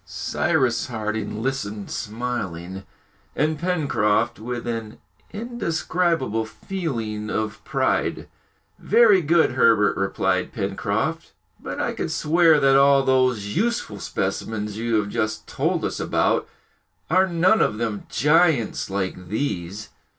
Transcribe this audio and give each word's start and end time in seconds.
Cyrus 0.03 0.87
Harding 0.87 1.43
listened 1.43 1.91
smiling, 1.91 2.85
and 3.35 3.59
Pencroft 3.59 4.39
with 4.39 4.65
an 4.65 4.97
indescribable 5.31 6.43
feeling 6.43 7.29
of 7.29 7.63
pride. 7.63 8.27
"Very 8.79 9.21
good, 9.21 9.51
Herbert," 9.51 9.95
replied 9.95 10.53
Pencroft, 10.53 11.33
"but 11.59 11.79
I 11.79 11.93
could 11.93 12.09
swear 12.09 12.59
that 12.59 12.75
all 12.75 13.03
those 13.05 13.55
useful 13.55 13.99
specimens 13.99 14.75
you 14.75 14.95
have 14.95 15.09
just 15.09 15.45
told 15.45 15.85
us 15.85 15.99
about 15.99 16.49
are 17.11 17.27
none 17.27 17.61
of 17.61 17.77
them 17.77 18.07
giants 18.09 18.89
like 18.89 19.27
these!" 19.27 19.89